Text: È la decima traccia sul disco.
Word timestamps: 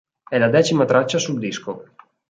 È 0.27 0.39
la 0.39 0.49
decima 0.49 0.85
traccia 0.85 1.19
sul 1.19 1.37
disco. 1.37 1.85